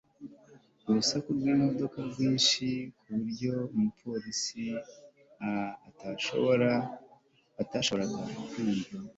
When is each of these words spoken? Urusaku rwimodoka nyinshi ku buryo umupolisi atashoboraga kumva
Urusaku 0.87 1.27
rwimodoka 1.37 1.99
nyinshi 2.15 2.65
ku 2.99 3.07
buryo 3.17 3.53
umupolisi 3.75 4.63
atashoboraga 7.61 8.21
kumva 8.51 8.89